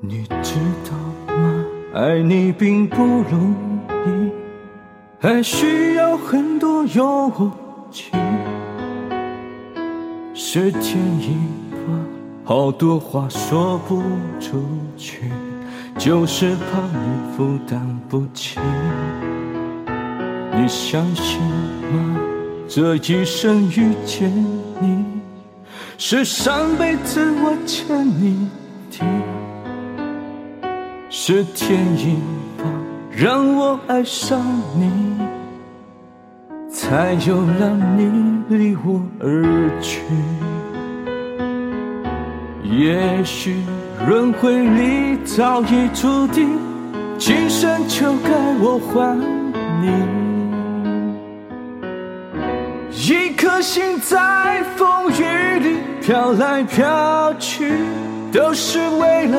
[0.00, 0.54] 你知
[0.88, 3.52] 道吗爱你并不容
[4.06, 4.30] 易，
[5.18, 7.50] 还需要很多勇
[7.90, 8.12] 气。
[10.32, 11.36] 时间一
[11.70, 11.94] 过，
[12.44, 14.00] 好多话说不
[14.38, 14.62] 出
[14.96, 15.32] 去，
[15.98, 18.60] 就是怕你负担不起。
[20.52, 21.40] 你相信
[21.92, 22.20] 吗？
[22.68, 24.32] 这一生遇见
[24.80, 25.04] 你，
[25.96, 28.48] 是上辈子我欠你
[31.30, 32.16] 是天意
[32.56, 32.64] 吧，
[33.10, 34.40] 让我爱上
[34.74, 34.90] 你，
[36.70, 40.00] 才有让你离我而去。
[42.64, 43.56] 也许
[44.08, 46.58] 轮回里早已注定，
[47.18, 49.14] 今生就该我还
[49.82, 49.90] 你。
[52.90, 57.74] 一颗心在风雨里飘来飘去，
[58.32, 59.38] 都是为了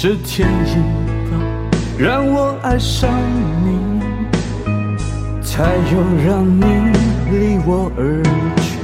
[0.00, 0.76] 是天意
[1.28, 1.36] 吧，
[1.98, 3.10] 让我爱上
[3.64, 4.00] 你，
[5.42, 6.62] 才又让你
[7.32, 8.22] 离我而
[8.62, 8.78] 去。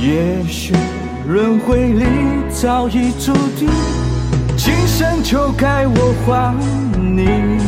[0.00, 0.72] 也许。
[1.28, 2.06] 轮回里
[2.48, 3.68] 早已注定，
[4.56, 6.56] 今生就该我还
[6.98, 7.58] 你。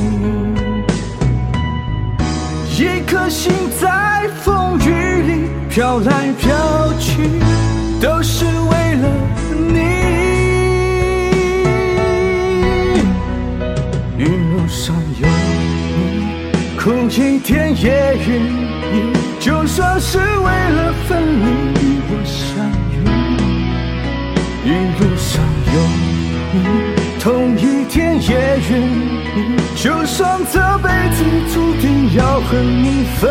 [2.79, 6.49] 一颗心在风雨里飘来飘
[6.99, 7.29] 去，
[8.01, 9.07] 都是为了
[9.75, 9.98] 你。
[14.69, 17.89] 上有你，苦一点也
[18.27, 21.45] 愿意，就算是为了分离
[21.81, 22.95] 与我相遇。
[24.65, 24.69] 一
[24.99, 25.43] 路上
[25.73, 25.77] 有
[26.53, 26.57] 你，
[27.19, 28.29] 痛一点也
[28.71, 29.17] 愿意。
[29.75, 31.19] 就算这辈子
[31.55, 33.31] 注定要和你分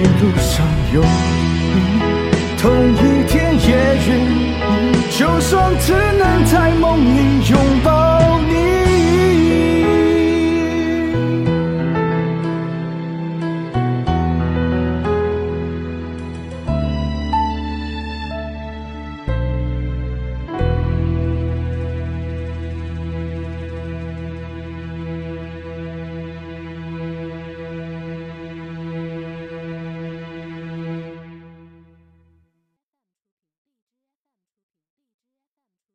[0.00, 1.76] 一路上有你。
[2.56, 3.68] 同一天也
[4.08, 4.54] 愿意，
[5.10, 7.99] 就算只能在梦里拥抱。